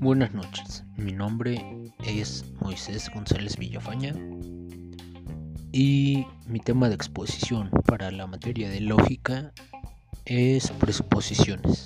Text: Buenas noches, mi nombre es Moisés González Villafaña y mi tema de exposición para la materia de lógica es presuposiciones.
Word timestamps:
Buenas 0.00 0.32
noches, 0.32 0.82
mi 0.96 1.12
nombre 1.12 1.62
es 2.06 2.46
Moisés 2.62 3.10
González 3.14 3.58
Villafaña 3.58 4.14
y 5.72 6.26
mi 6.46 6.58
tema 6.58 6.88
de 6.88 6.94
exposición 6.94 7.70
para 7.84 8.10
la 8.10 8.26
materia 8.26 8.70
de 8.70 8.80
lógica 8.80 9.52
es 10.24 10.70
presuposiciones. 10.70 11.84